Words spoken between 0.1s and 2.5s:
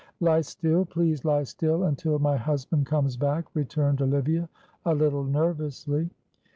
"Lie still please lie still until my